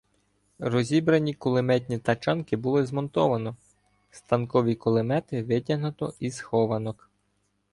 Розібрані 0.59 1.33
кулеметні 1.33 1.97
тачанки 1.99 2.57
було 2.57 2.85
змонтовано, 2.85 3.55
станкові 4.11 4.75
кулемети 4.75 5.43
витягнуто 5.43 6.13
зі 6.19 6.31
схованок. 6.31 7.09